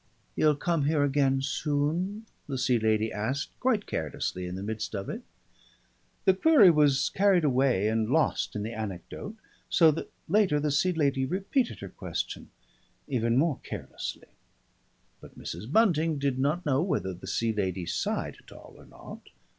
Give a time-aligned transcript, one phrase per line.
[0.35, 5.09] "He'll come here again soon?" the Sea Lady asked quite carelessly in the midst of
[5.09, 5.21] it.
[6.25, 9.35] The query was carried away and lost in the anecdote,
[9.69, 12.49] so that later the Sea Lady repeated her question
[13.07, 14.29] even more carelessly.
[15.19, 15.71] But Mrs.
[15.71, 19.29] Bunting did not know whether the Sea Lady sighed at all or not.